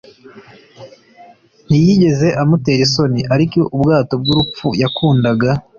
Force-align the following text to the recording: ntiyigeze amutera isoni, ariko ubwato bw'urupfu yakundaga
ntiyigeze 1.67 2.27
amutera 2.41 2.81
isoni, 2.87 3.21
ariko 3.33 3.59
ubwato 3.75 4.13
bw'urupfu 4.21 4.67
yakundaga 4.81 5.49